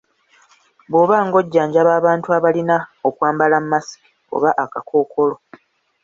[0.89, 5.35] Bw’oba ng’ojjanjaba abantu abalina okwambala masiki oba akakookolo.